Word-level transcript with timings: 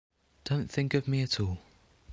Don't 0.45 0.65
think 0.67 0.95
of 0.95 1.07
me 1.07 1.21
at 1.21 1.39
all. 1.39 1.59